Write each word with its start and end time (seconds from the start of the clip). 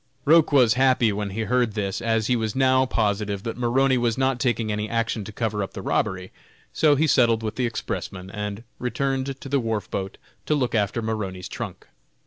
"_Page 0.23 0.27
69.] 0.35 0.35
Roch 0.35 0.51
was 0.51 0.73
happy 0.73 1.13
when 1.13 1.29
he 1.29 1.41
heard 1.41 1.73
this, 1.75 2.01
as 2.01 2.25
he 2.25 2.35
was 2.35 2.55
now 2.55 2.87
positive 2.87 3.43
that 3.43 3.55
Maroney 3.55 3.99
was 3.99 4.17
not 4.17 4.39
taking 4.39 4.71
any 4.71 4.89
action 4.89 5.23
to 5.23 5.31
cover 5.31 5.61
up 5.61 5.73
the 5.73 5.81
robbery; 5.83 6.31
so 6.73 6.95
he 6.95 7.05
settled 7.05 7.43
with 7.43 7.55
the 7.55 7.67
expressman, 7.67 8.31
and 8.31 8.63
returned 8.79 9.39
to 9.39 9.47
the 9.47 9.59
wharf 9.59 9.91
boat 9.91 10.17
to 10.47 10.55
look 10.55 10.73
after 10.73 11.03
Maroney's 11.03 11.47
trunk. 11.47 11.85